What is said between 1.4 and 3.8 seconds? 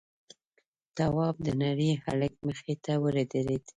د نري هلک مخې ته ودرېد: